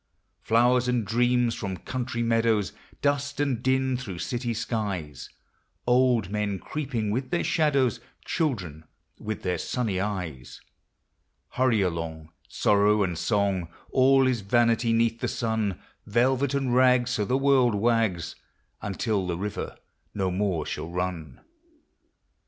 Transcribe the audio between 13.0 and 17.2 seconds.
and song, All is vanity 'neath the sun; Velvet and rags,